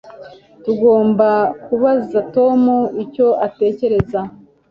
[0.63, 1.29] Tugomba
[1.65, 2.61] kubaza Tom
[3.03, 4.19] icyo atekereza